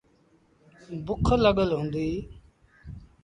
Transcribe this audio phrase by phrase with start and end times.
[1.05, 2.17] بُک لڳل هُݩديٚ۔